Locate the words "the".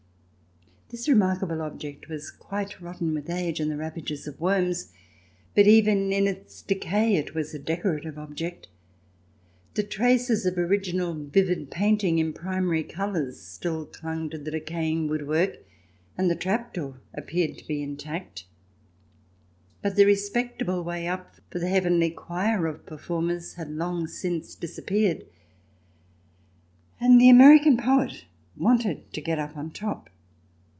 3.71-3.77, 9.75-9.83, 12.83-12.91, 14.37-14.51, 16.29-16.35, 19.95-20.03, 21.59-21.69, 27.21-27.29